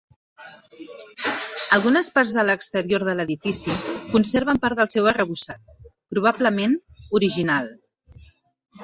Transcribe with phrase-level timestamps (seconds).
[1.75, 3.75] Algunes parts de l'exterior de l'edifici
[4.15, 5.75] conserven part del seu arrebossat,
[6.15, 6.75] probablement
[7.21, 7.69] original.